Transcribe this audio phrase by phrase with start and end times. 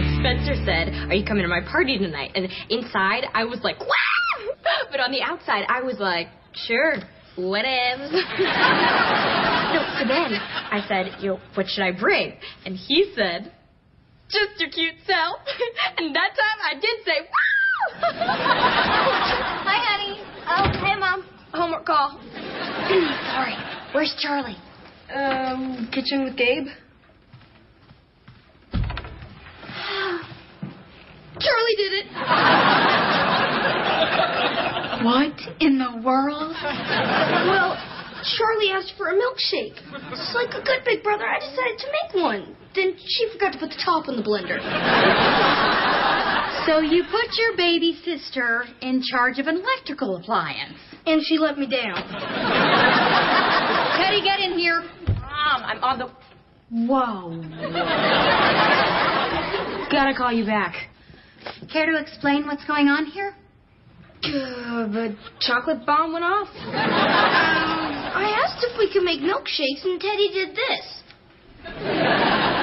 [0.00, 2.32] But Spencer said, Are you coming to my party tonight?
[2.34, 3.86] And inside, I was like, Wow!
[4.90, 6.28] But on the outside, I was like,
[6.66, 6.94] Sure,
[7.36, 8.10] whatevs.
[8.12, 8.18] no,
[9.98, 12.32] so then I said, Yo, what should I bring?
[12.64, 13.52] And he said,
[14.30, 15.38] Just your cute self.
[15.98, 17.50] and that time I did say, Wow!
[19.66, 20.20] Hi, honey.
[20.48, 21.24] Oh, hey, Mom.
[21.52, 22.18] Homework call.
[23.32, 23.54] Sorry.
[23.92, 24.56] Where's Charlie?
[25.14, 26.68] Um, kitchen with Gabe.
[31.40, 32.06] Charlie did it.
[35.04, 36.52] What in the world?
[36.52, 37.76] Well,
[38.36, 39.80] Charlie asked for a milkshake.
[40.12, 41.24] It's like a good big brother.
[41.24, 42.56] I decided to make one.
[42.74, 44.60] Then she forgot to put the top in the blender.
[46.66, 50.76] So you put your baby sister in charge of an electrical appliance.
[51.06, 51.96] And she let me down.
[53.96, 54.82] Teddy, get in here.
[55.06, 56.10] Mom, I'm on the.
[56.70, 57.42] Whoa.
[59.90, 60.89] Gotta call you back.
[61.72, 63.34] Care to explain what's going on here?
[64.22, 66.48] Uh, the chocolate bomb went off.
[68.10, 71.02] Um, I asked if we could make milkshakes, and Teddy did this.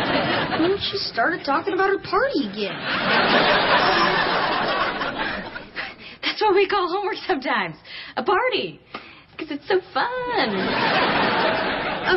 [0.58, 2.73] And she started talking about her party again.
[6.23, 7.75] That's what we call homework sometimes.
[8.16, 8.80] A party.
[9.31, 10.50] Because it's so fun.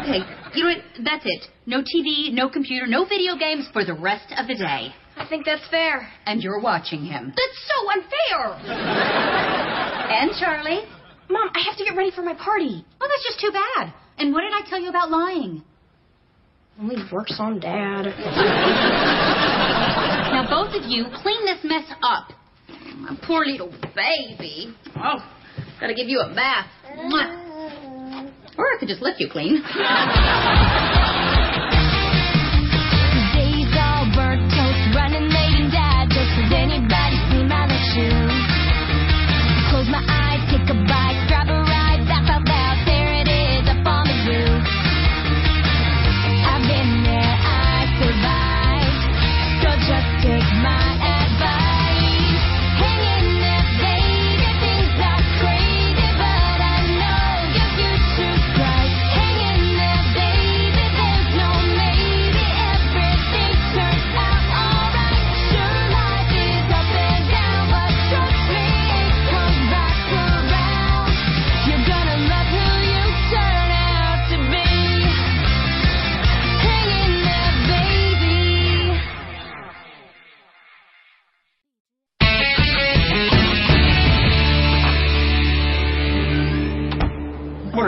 [0.01, 0.25] Okay,
[0.55, 0.83] you know what?
[1.05, 1.47] That's it.
[1.67, 4.95] No TV, no computer, no video games for the rest of the day.
[5.21, 6.09] I think that's fair.
[6.25, 7.33] And you're watching him.
[7.37, 8.57] That's so unfair.
[10.11, 10.83] And Charlie.
[11.31, 12.85] Mom, I have to get ready for my party.
[13.01, 13.95] Oh, that's just too bad.
[14.19, 15.63] And what did I tell you about lying?
[16.81, 18.07] Only works on Dad.
[20.31, 22.33] Now, both of you, clean this mess up.
[22.97, 24.75] My poor little baby.
[24.97, 25.19] Oh,
[25.81, 26.67] gotta give you a bath.
[28.57, 29.63] Or I could just let you clean.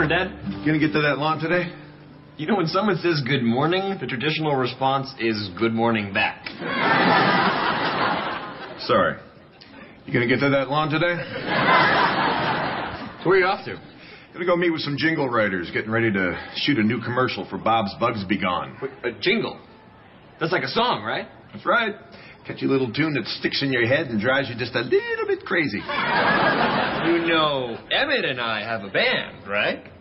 [0.03, 0.65] Morning, Dad.
[0.65, 1.71] Gonna get to that lawn today?
[2.35, 6.45] You know, when someone says good morning, the traditional response is good morning back.
[8.81, 9.15] Sorry.
[10.05, 11.15] You gonna get to that lawn today?
[13.23, 13.79] So where are you off to?
[14.33, 17.57] Gonna go meet with some jingle writers, getting ready to shoot a new commercial for
[17.57, 18.75] Bob's Bugs Be Gone.
[18.81, 19.57] Wait, a jingle.
[20.37, 21.29] That's like a song, right?
[21.53, 21.95] That's right.
[22.45, 25.45] Catchy little tune that sticks in your head and drives you just a little bit
[25.45, 25.77] crazy.
[25.77, 29.92] You know, Emmett and I have a band, right?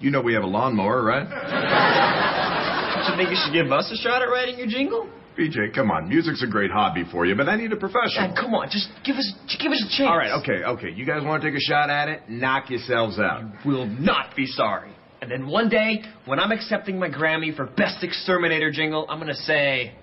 [0.00, 1.26] You know we have a lawnmower, right?
[2.96, 5.08] Don't you think you should give us a shot at writing your jingle?
[5.38, 6.08] PJ, come on.
[6.08, 8.28] Music's a great hobby for you, but I need a professional.
[8.28, 10.08] Dad, come on, just give us, just give us a chance.
[10.08, 10.90] All right, okay, okay.
[10.90, 12.22] You guys want to take a shot at it?
[12.28, 13.42] Knock yourselves out.
[13.64, 14.92] Will not be sorry.
[15.20, 19.34] And then one day, when I'm accepting my Grammy for Best Exterminator jingle, I'm gonna
[19.34, 19.94] say,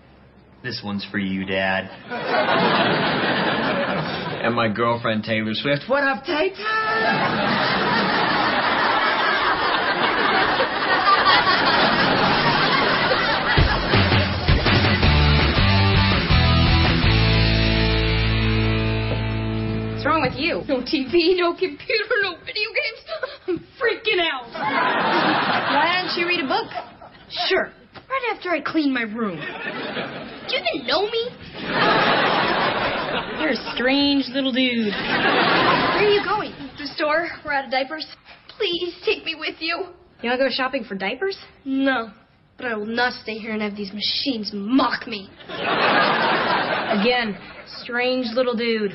[0.63, 1.89] "This one's for you, Dad."
[4.43, 5.83] and my girlfriend Taylor Swift.
[5.87, 6.49] What up, Tay
[19.93, 20.63] What's wrong with you?
[20.67, 22.99] No TV, no computer, no video games.
[23.47, 24.51] I'm freaking out.
[24.51, 26.69] Why don't you read a book?
[27.47, 27.71] Sure.
[27.95, 29.37] Right after I clean my room.
[29.37, 31.29] Do you even know me?
[33.39, 34.93] You're a strange little dude.
[34.93, 36.51] Where are you going?
[36.77, 37.29] The store?
[37.45, 38.05] We're out of diapers.
[38.57, 39.93] Please take me with you.
[40.23, 41.37] You want to go shopping for diapers?
[41.65, 42.09] No.
[42.55, 45.29] But I will not stay here and have these machines mock me.
[45.49, 47.37] Again,
[47.81, 48.93] strange little dude.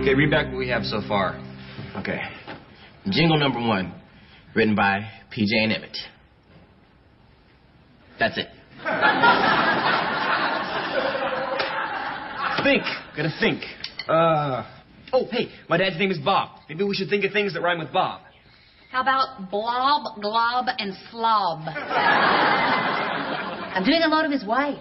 [0.00, 1.38] Okay, read back what we have so far.
[1.98, 2.18] Okay.
[3.08, 3.94] Jingle number one,
[4.56, 5.96] written by PJ and Emmett.
[8.18, 8.48] That's it.
[12.64, 12.82] Think.
[13.18, 13.62] Gotta think.
[14.08, 14.62] Uh.
[15.12, 16.60] Oh, hey, my dad's name is Bob.
[16.68, 18.20] Maybe we should think of things that rhyme with Bob.
[18.92, 21.66] How about blob, glob, and slob?
[23.74, 24.78] I'm doing a lot of his wife.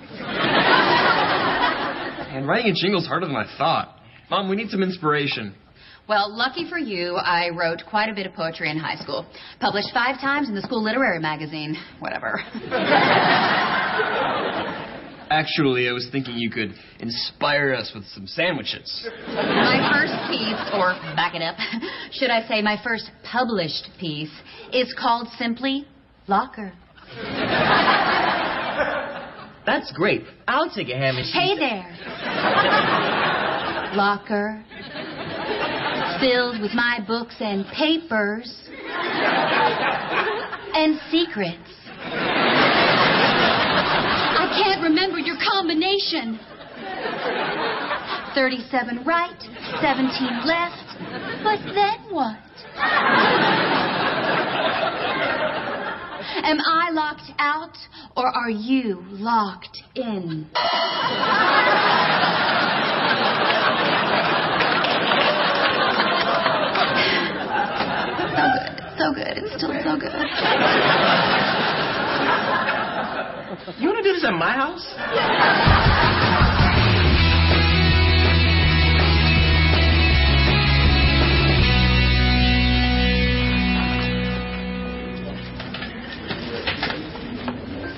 [2.30, 3.98] And writing a jingle's harder than I thought.
[4.30, 5.56] Mom, we need some inspiration.
[6.08, 9.26] Well, lucky for you, I wrote quite a bit of poetry in high school.
[9.60, 11.76] Published five times in the school literary magazine.
[12.00, 12.40] Whatever.
[15.30, 19.08] Actually, I was thinking you could inspire us with some sandwiches.
[19.28, 21.58] My first piece, or back it up,
[22.12, 24.32] should I say my first published piece,
[24.72, 25.86] is called simply
[26.28, 26.74] Locker.
[29.66, 30.24] That's great.
[30.48, 31.34] I'll take a ham and cheese.
[31.34, 31.94] Hey there.
[33.96, 34.64] Locker.
[36.22, 38.70] Filled with my books and papers.
[40.74, 41.70] And secrets.
[44.38, 45.36] I can't remember your
[45.68, 46.40] combination.
[48.34, 49.42] 37 right,
[49.82, 50.96] 17 left.
[51.44, 52.38] But then what?
[56.44, 57.76] Am I locked out
[58.16, 60.48] or are you locked in?
[68.38, 68.72] so good.
[68.98, 69.38] So good.
[69.38, 71.77] It's still so good.
[73.80, 74.86] You want to do this at my house?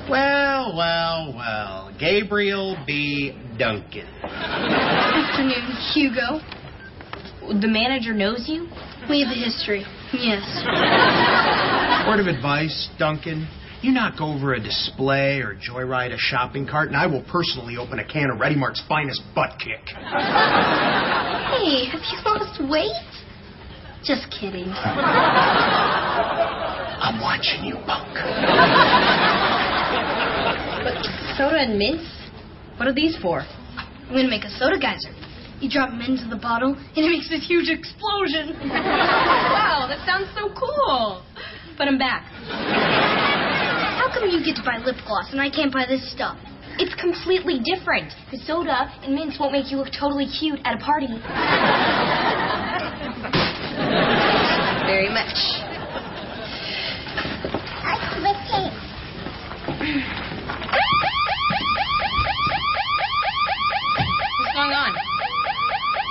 [0.09, 1.95] Well, well, well.
[1.99, 3.37] Gabriel B.
[3.59, 4.07] Duncan.
[4.23, 6.39] Afternoon, Hugo.
[7.61, 8.67] The manager knows you?
[9.09, 9.85] We have a history.
[10.13, 10.43] Yes.
[12.07, 13.47] Word of advice, Duncan.
[13.81, 17.99] You knock over a display or joyride a shopping cart, and I will personally open
[17.99, 19.79] a can of Ready Mart's finest butt kick.
[21.49, 22.93] Hey, have you lost weight?
[24.03, 24.69] Just kidding.
[27.01, 28.13] I'm watching you, punk.
[30.85, 31.01] But
[31.35, 32.05] Soda and mints?
[32.77, 33.41] What are these for?
[33.41, 35.09] I'm gonna make a soda geyser.
[35.59, 38.53] You drop them into the bottle, and it makes this huge explosion.
[38.69, 41.23] wow, that sounds so cool.
[41.77, 42.29] Put them back.
[44.19, 46.36] How come you get to buy lip gloss and I can't buy this stuff?
[46.77, 48.12] It's completely different.
[48.31, 51.07] The soda and mints won't make you look totally cute at a party.
[54.83, 55.39] Very much.
[64.36, 64.92] What's going on?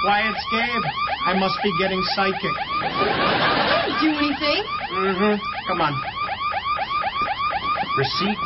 [0.06, 0.82] Why, it's Gabe.
[1.26, 2.56] I must be getting psychic.
[4.00, 4.64] Do anything?
[4.96, 5.36] Mm-hmm.
[5.68, 6.17] Come on.
[7.98, 8.38] Receipt.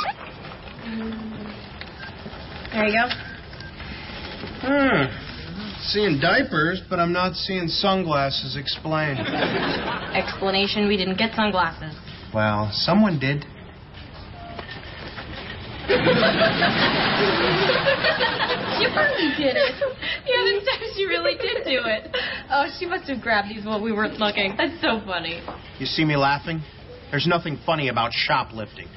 [2.72, 3.06] There you go.
[4.64, 5.04] Hmm.
[5.82, 8.56] Seeing diapers, but I'm not seeing sunglasses.
[8.56, 9.18] Explain.
[9.18, 11.94] Explanation: We didn't get sunglasses.
[12.32, 13.44] Well, someone did.
[18.82, 19.74] Sure, you did it.
[20.26, 22.08] Yeah, this time she really did do it.
[22.50, 24.56] Oh, she must have grabbed these while we weren't looking.
[24.56, 25.40] That's so funny.
[25.78, 26.62] You see me laughing?
[27.12, 28.88] There's nothing funny about shoplifting.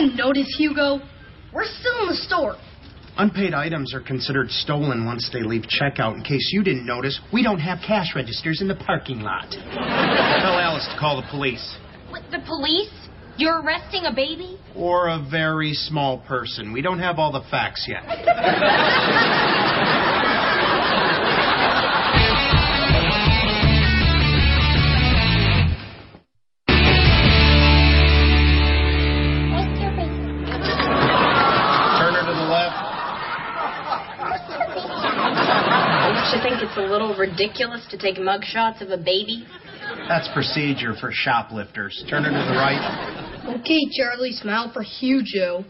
[0.00, 0.98] He didn't notice, Hugo.
[1.52, 2.56] We're still in the store.
[3.18, 6.14] Unpaid items are considered stolen once they leave checkout.
[6.14, 9.50] In case you didn't notice, we don't have cash registers in the parking lot.
[9.50, 11.76] Tell Alice to call the police.
[12.08, 12.88] What, the police?
[13.36, 14.58] You're arresting a baby?
[14.74, 16.72] Or a very small person.
[16.72, 18.02] We don't have all the facts yet.
[37.20, 39.46] ridiculous to take mug shots of a baby?
[40.08, 42.04] That's procedure for shoplifters.
[42.08, 43.56] Turn her to the right.
[43.60, 45.64] Okay, Charlie, smile for Hugo.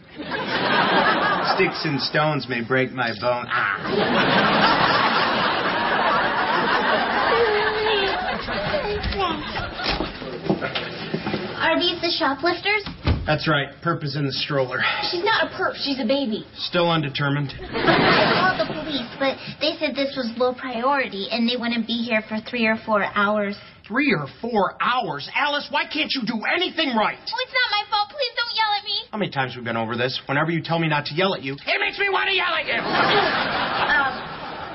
[1.54, 3.47] Sticks and stones may break my bone.
[3.49, 4.80] Ah.
[11.61, 12.85] Are these the shoplifters?
[13.26, 13.69] That's right.
[13.85, 14.80] Perp is in the stroller.
[15.11, 16.45] She's not a perp, she's a baby.
[16.57, 17.52] Still undetermined.
[17.61, 22.02] I called the police, but they said this was low priority and they wouldn't be
[22.02, 23.56] here for three or four hours.
[23.87, 25.28] Three or four hours.
[25.35, 27.18] Alice, why can't you do anything right?
[27.18, 28.11] Oh, it's not my fault.
[28.11, 28.97] Please don't yell at me.
[29.11, 30.20] How many times have we been over this?
[30.26, 32.54] Whenever you tell me not to yell at you, it makes me want to yell
[32.54, 32.78] at you.
[33.90, 34.14] Um,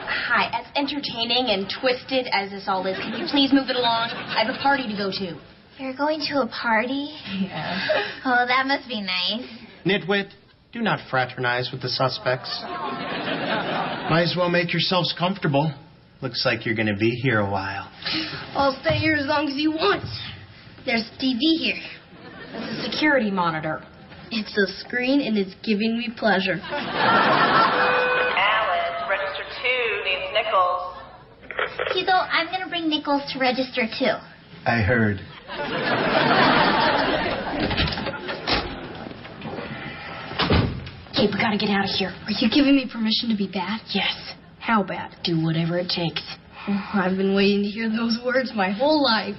[0.07, 4.10] hi, as entertaining and twisted as this all is, can you please move it along?
[4.12, 5.39] I have a party to go to.
[5.77, 7.15] You're going to a party?
[7.39, 8.03] Yeah.
[8.25, 9.48] Oh, that must be nice.
[9.86, 10.31] Nitwit,
[10.74, 12.51] do not fraternize with the suspects.
[14.15, 15.74] Might as well make yourselves comfortable.
[16.22, 17.91] Looks like you're gonna be here a while.
[18.55, 20.05] I'll stay here as long as you want.
[20.86, 21.84] There's a TV here.
[22.53, 23.84] It's a security monitor.
[24.31, 26.62] It's a screen and it's giving me pleasure.
[26.63, 26.93] Alice,
[29.10, 30.95] register two needs Nichols.
[31.93, 34.15] Hugo, I'm gonna bring Nichols to register too.
[34.65, 35.19] I heard.
[41.15, 42.10] Okay, we gotta get out of here.
[42.10, 43.79] Are you giving me permission to be bad?
[43.93, 44.34] Yes.
[44.60, 45.15] How bad?
[45.24, 46.22] Do whatever it takes.
[46.67, 49.36] Oh, I've been waiting to hear those words my whole life.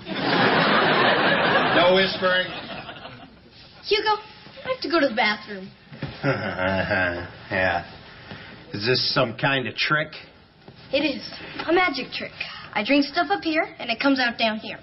[1.76, 2.46] No whispering.
[3.84, 4.08] Hugo,
[4.64, 5.70] I have to go to the bathroom.
[6.24, 7.84] yeah.
[8.72, 10.08] Is this some kind of trick?
[10.94, 11.30] It is
[11.68, 12.32] a magic trick.
[12.72, 14.78] I drink stuff up here and it comes out down here.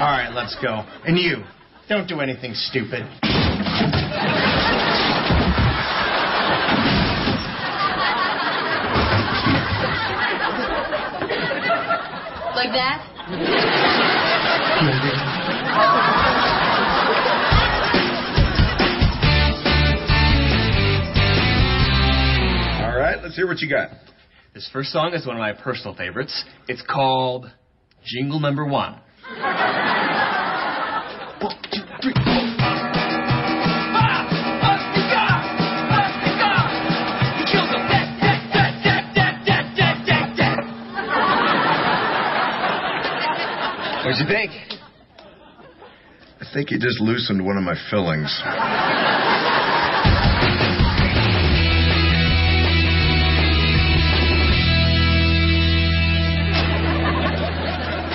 [0.00, 0.84] All right, let's go.
[1.06, 1.44] And you,
[1.88, 3.06] don't do anything stupid.
[12.68, 13.00] Like that?
[22.84, 23.88] All right, let's hear what you got.
[24.52, 26.44] This first song is one of my personal favorites.
[26.66, 27.50] It's called
[28.04, 29.00] Jingle Number One.
[31.40, 32.12] One, two, three,
[44.08, 44.50] What'd you think?
[46.40, 48.40] I think you just loosened one of my fillings.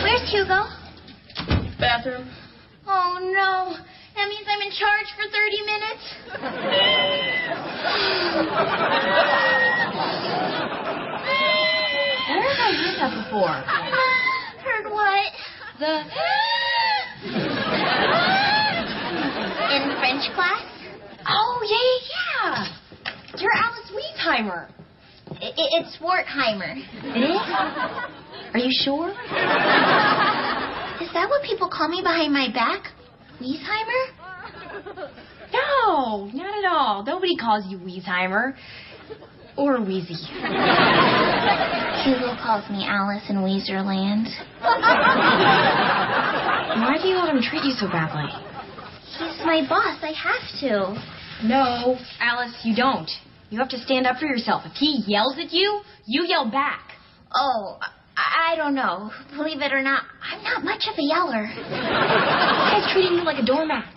[0.02, 0.66] Where's Hugo?
[1.80, 2.28] Bathroom.
[2.88, 3.78] Oh no.
[4.16, 6.04] That means I'm in charge for 30 minutes.
[12.34, 14.00] Where have I heard that before?
[15.84, 15.90] The.
[19.76, 20.64] In French class?
[21.28, 22.72] Oh, yeah, yeah, yeah.
[23.38, 24.70] You're Alice Weezheimer.
[25.42, 26.78] I- it's Wertheimer.
[26.78, 27.36] It eh?
[27.36, 27.42] is?
[28.54, 29.10] Are you sure?
[31.02, 32.94] Is that what people call me behind my back?
[33.42, 34.06] Weezheimer?
[35.52, 37.04] No, not at all.
[37.04, 38.56] Nobody calls you Weezheimer.
[39.58, 40.16] Or Wheezy.
[42.04, 44.28] Hugo calls me Alice in Weezerland.
[46.84, 48.28] Why do you let him treat you so badly?
[49.16, 50.04] He's my boss.
[50.04, 51.48] I have to.
[51.48, 53.10] No, Alice, you don't.
[53.50, 54.64] You have to stand up for yourself.
[54.66, 56.92] If he yells at you, you yell back.
[57.34, 57.78] Oh,
[58.18, 59.12] I, I don't know.
[59.38, 61.46] Believe it or not, I'm not much of a yeller.
[62.76, 63.96] He's treating you like a doormat.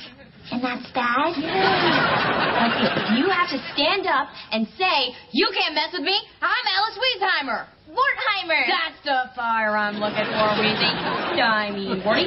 [0.52, 1.34] And that's bad?
[2.56, 6.18] Okay, you have to stand up and say, You can't mess with me.
[6.40, 7.66] I'm Alice Weezheimer.
[7.88, 8.66] Wertheimer.
[8.66, 10.92] That's the fire I'm looking for, Weezy.
[11.40, 12.26] I mean, Warty.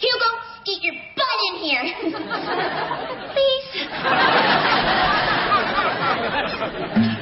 [0.00, 0.30] Hugo,
[0.64, 1.84] get your butt in here.
[3.34, 3.64] Please.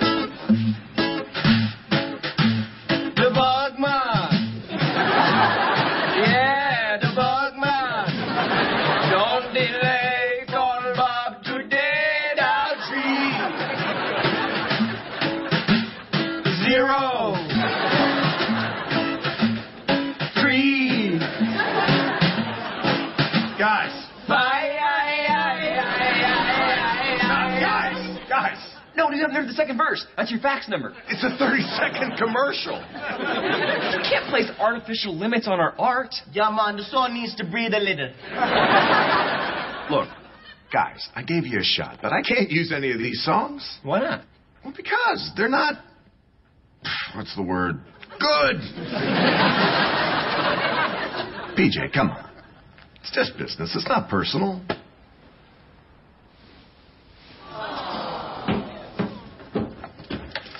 [30.68, 30.94] That's your fax number.
[31.08, 32.78] it's a 30 second commercial.
[33.92, 36.14] You can't place artificial limits on our art.
[36.32, 38.10] Yeah, man, the song needs to breathe a little.
[39.90, 40.08] Look,
[40.72, 43.78] guys, I gave you a shot, but I can't use any of these songs.
[43.82, 44.24] Why not?
[44.64, 45.74] Well, because they're not.
[47.14, 47.80] What's the word?
[48.18, 48.56] Good.
[51.56, 52.30] PJ, come on.
[53.00, 53.74] It's just business.
[53.74, 54.60] It's not personal.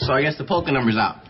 [0.07, 1.23] So I guess the polka number's out.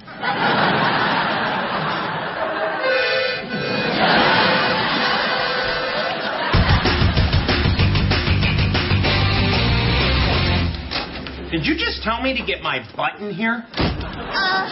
[11.51, 13.63] did you just tell me to get my butt in here?
[13.77, 14.67] Uh,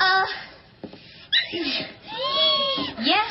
[0.00, 0.26] uh.
[3.00, 3.26] Yes,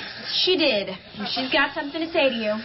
[0.46, 0.96] she did.
[1.34, 2.56] She's got something to say to you.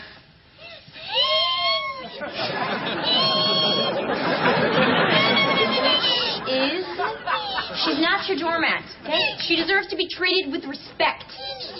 [7.88, 9.40] She's not your doormat, okay?
[9.40, 11.24] She deserves to be treated with respect.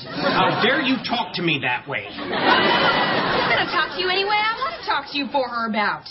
[0.08, 2.06] How dare you talk to me that way?
[2.08, 4.40] I'm gonna talk to you anyway.
[4.40, 6.08] I want to talk to you for her about.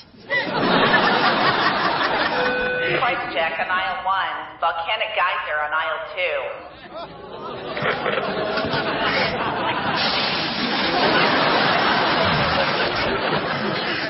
[2.98, 4.60] Price check on aisle one.
[4.62, 6.38] Volcanic geyser on aisle two.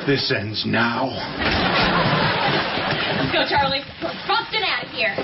[0.08, 1.12] This ends now.
[3.20, 3.84] Let's go, Charlie.
[4.02, 5.16] We're busting out of here.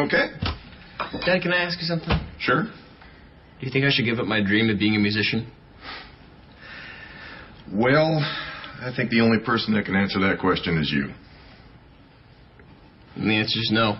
[0.00, 0.28] You okay?
[1.26, 2.08] Dad, can I ask you something?
[2.38, 2.62] Sure.
[2.62, 5.50] Do you think I should give up my dream of being a musician?
[7.70, 8.18] Well,
[8.80, 11.12] I think the only person that can answer that question is you.
[13.16, 13.98] And the answer is no.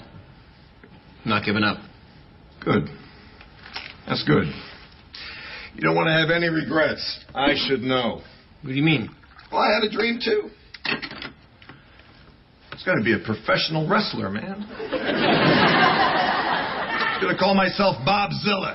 [1.25, 1.79] I'm not giving up.
[2.65, 2.89] Good.
[4.09, 4.45] That's good.
[5.75, 7.25] You don't want to have any regrets.
[7.35, 8.23] I should know.
[8.63, 9.11] What do you mean?
[9.53, 10.49] Well, I had a dream too.
[12.73, 15.37] It's got to be a professional wrestler, man.
[17.31, 18.75] I'm gonna call myself Bob Zilla.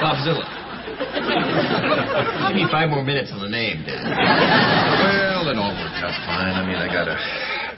[0.00, 0.48] Bobzilla.
[2.48, 4.00] Give me five more minutes on the name, Dad.
[4.00, 6.56] Well, it all worked out fine.
[6.56, 7.20] I mean, I got a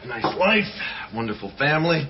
[0.07, 0.71] nice life,
[1.13, 2.09] wonderful family.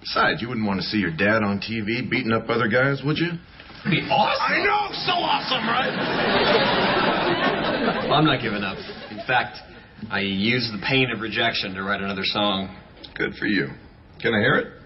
[0.00, 3.18] Besides, you wouldn't want to see your dad on TV beating up other guys, would
[3.18, 3.36] you?
[3.84, 4.40] It'd be awesome.
[4.40, 5.92] I know, so awesome, right?
[8.08, 8.78] Well, I'm not giving up.
[9.10, 9.58] In fact,
[10.10, 12.74] I used the pain of rejection to write another song.
[13.18, 13.68] Good for you.
[14.22, 14.83] Can I hear it?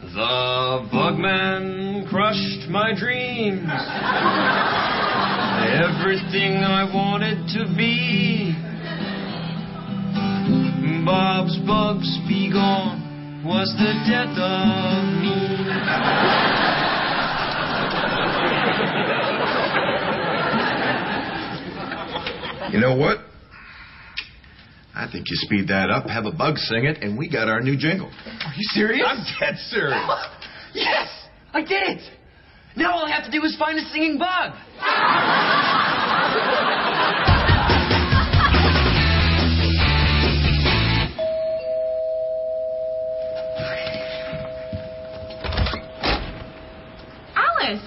[0.00, 3.66] The bugman crushed my dreams.
[5.74, 8.54] Everything I wanted to be.
[11.04, 15.34] Bob's bugs be gone was the death of me.
[22.72, 23.27] You know what?
[25.08, 27.62] I think you speed that up, have a bug sing it, and we got our
[27.62, 28.08] new jingle.
[28.08, 29.06] Are you serious?
[29.08, 30.04] I'm dead serious.
[30.74, 31.08] Yes!
[31.54, 32.02] I did it!
[32.76, 34.52] Now all I have to do is find a singing bug.
[47.34, 47.80] Alice,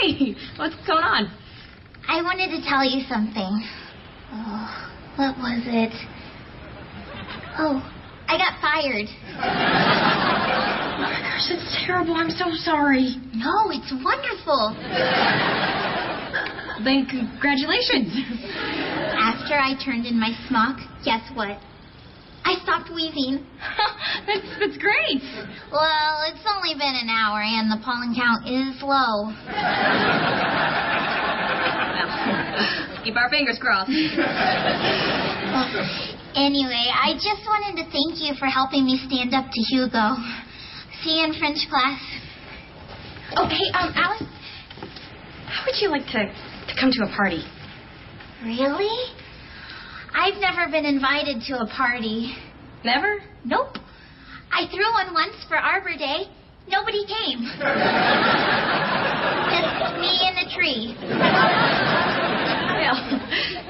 [0.00, 1.30] hey, what's going on?
[2.08, 3.62] I wanted to tell you something.
[4.32, 6.21] Oh, what was it?
[7.58, 7.82] Oh,
[8.28, 9.08] I got fired.
[9.08, 12.14] Oh my gosh, it's terrible.
[12.14, 13.16] I'm so sorry.
[13.34, 14.74] No, it's wonderful.
[16.84, 18.12] Then congratulations.
[19.14, 21.58] After I turned in my smock, guess what?
[22.44, 23.46] I stopped wheezing.
[24.26, 25.22] that's that's great.
[25.70, 29.32] Well, it's only been an hour and the pollen count is low.
[33.04, 33.90] Keep our fingers crossed.
[36.34, 40.16] Anyway, I just wanted to thank you for helping me stand up to Hugo.
[41.04, 42.00] See you in French class.
[43.36, 44.24] Oh, hey, um, Alice,
[45.46, 47.44] how would you like to to come to a party?
[48.44, 49.12] Really?
[50.14, 52.34] I've never been invited to a party.
[52.84, 53.20] Never?
[53.44, 53.76] Nope.
[54.50, 56.28] I threw one once for Arbor Day.
[56.68, 57.40] Nobody came.
[59.52, 60.96] Just me and a tree.
[62.82, 62.96] Well,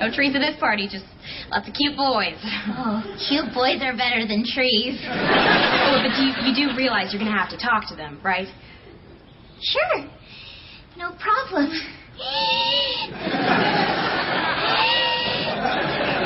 [0.03, 0.88] no trees at this party.
[0.91, 1.05] Just
[1.51, 2.35] Lots of cute boys.
[2.75, 4.99] Oh, cute boys are better than trees.
[5.07, 8.49] Oh, but you, you do realize you're going to have to talk to them, right?
[9.61, 10.05] Sure.
[10.97, 11.71] No problem.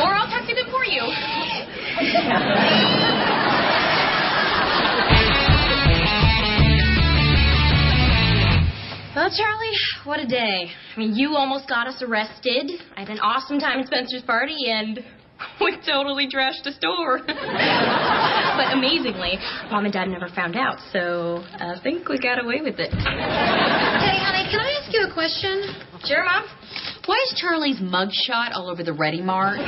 [0.00, 1.02] Or I'll taxi them for you.
[9.16, 9.75] Well, Charlie,
[10.06, 10.70] what a day.
[10.94, 12.70] I mean, you almost got us arrested.
[12.96, 15.00] I had an awesome time at Spencer's party, and
[15.60, 17.18] we totally trashed a store.
[17.26, 19.38] but amazingly,
[19.70, 22.92] Mom and Dad never found out, so I think we got away with it.
[22.92, 25.74] Hey, honey, can I ask you a question?
[26.04, 26.44] Sure, Mom?
[27.06, 29.58] Why is Charlie's mugshot all over the Ready Mart?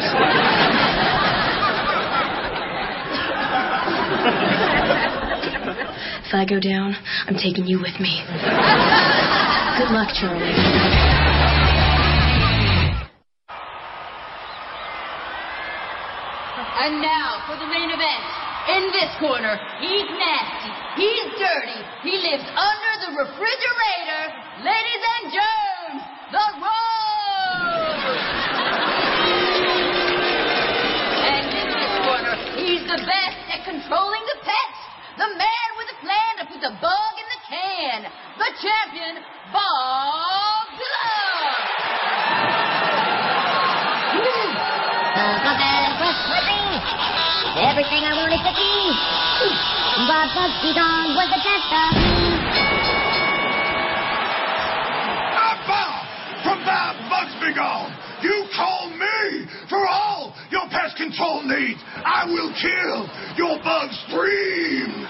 [6.28, 6.94] If I go down,
[7.26, 8.22] I'm taking you with me.
[9.78, 10.42] Good luck, Charlie.
[16.82, 18.24] And now for the main event.
[18.74, 24.22] In this corner, he's nasty, he's dirty, he lives under the refrigerator.
[24.66, 26.02] Ladies and germs,
[26.34, 28.18] the Rose!
[31.22, 34.80] and in this corner, he's the best at controlling the pets.
[35.16, 38.04] The man with a plan to put the bug in the can.
[38.36, 41.28] The champion, Bob Dylan.
[47.58, 48.74] Everything I wanted to be.
[50.06, 52.38] Bob Bugsy Gone was the best of me.
[55.34, 55.58] Bob
[56.44, 57.92] from Bob Bugsby Gone.
[58.22, 61.80] You call me for all your pest control needs.
[62.04, 65.06] I will kill your bug stream.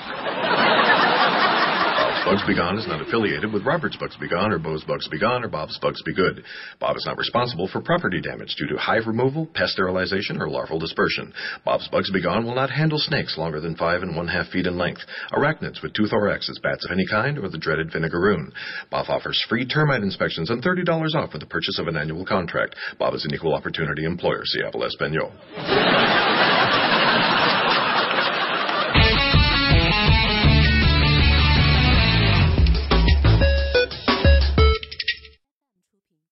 [1.99, 5.09] Bob's Bugs Be Gone is not affiliated with Robert's Bugs Be Gone or Bo's Bugs
[5.09, 6.45] Be Gone or Bob's Bugs Be Good.
[6.79, 10.79] Bob is not responsible for property damage due to hive removal, pest sterilization, or larval
[10.79, 11.33] dispersion.
[11.65, 14.67] Bob's Bugs Be Gone will not handle snakes longer than five and one half feet
[14.67, 15.01] in length,
[15.33, 18.53] arachnids with two thoraxes, bats of any kind, or the dreaded vinegaroon.
[18.91, 22.77] Bob offers free termite inspections and $30 off with the purchase of an annual contract.
[22.99, 24.43] Bob is an equal opportunity employer.
[24.45, 25.33] Se habla Espanol.